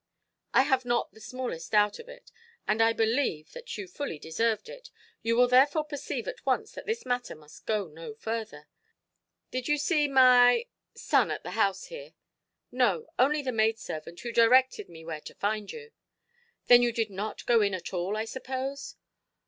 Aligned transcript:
"I 0.51 0.63
have 0.63 0.83
not 0.83 1.11
the 1.11 1.19
smallest 1.21 1.73
doubt 1.73 1.99
of 1.99 2.09
it. 2.09 2.31
And 2.67 2.81
I 2.81 2.91
believe 2.91 3.51
that 3.53 3.77
you 3.77 3.85
fully 3.87 4.17
deserved 4.17 4.67
it. 4.67 4.89
You 5.21 5.35
will 5.35 5.47
therefore 5.47 5.83
perceive 5.85 6.27
at 6.27 6.43
once 6.43 6.71
that 6.71 6.87
this 6.87 7.05
matter 7.05 7.35
must 7.35 7.67
go 7.67 7.85
no 7.85 8.15
further. 8.15 8.67
Did 9.51 9.67
you 9.67 9.77
see 9.77 10.07
my—son 10.07 11.29
at 11.29 11.43
the 11.43 11.51
house 11.51 11.85
here"? 11.85 12.15
"No. 12.71 13.09
Only 13.19 13.43
the 13.43 13.51
maid–servant, 13.51 14.19
who 14.21 14.31
directed 14.31 14.89
me 14.89 15.05
where 15.05 15.21
to 15.21 15.35
find 15.35 15.71
you". 15.71 15.91
"Then 16.65 16.81
you 16.81 16.91
did 16.91 17.11
not 17.11 17.45
go 17.45 17.61
in 17.61 17.75
at 17.75 17.93
all, 17.93 18.17
I 18.17 18.25
suppose"? 18.25 18.95